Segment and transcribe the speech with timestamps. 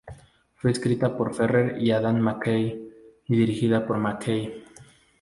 [0.55, 2.89] Fue escrita por Ferrell y Adam McKay,
[3.27, 4.63] y dirigida por McKay.